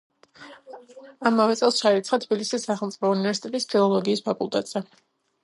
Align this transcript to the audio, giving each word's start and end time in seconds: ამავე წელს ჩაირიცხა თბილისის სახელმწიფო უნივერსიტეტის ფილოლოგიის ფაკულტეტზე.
ამავე 1.31 1.57
წელს 1.59 1.77
ჩაირიცხა 1.81 2.19
თბილისის 2.23 2.67
სახელმწიფო 2.71 3.13
უნივერსიტეტის 3.19 3.71
ფილოლოგიის 3.75 4.27
ფაკულტეტზე. 4.31 4.85